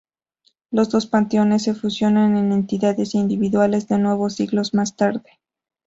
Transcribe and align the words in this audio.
Los 0.71 0.89
dos 0.89 1.05
panteones 1.05 1.61
se 1.61 1.75
fusionan 1.75 2.35
en 2.35 2.51
entidades 2.53 3.13
individuales 3.13 3.87
de 3.87 3.99
nuevo 3.99 4.31
siglos 4.31 4.73
más 4.73 4.95
tarde. 4.95 5.39